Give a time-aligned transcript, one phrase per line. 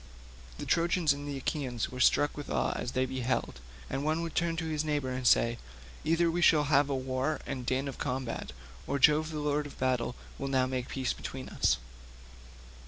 [0.57, 4.55] The Trojans and Achaeans were struck with awe as they beheld, and one would turn
[4.55, 5.57] to his neighbour, saying,
[6.03, 8.51] "Either we shall again have war and din of combat,
[8.87, 11.77] or Jove the lord of battle will now make peace between us."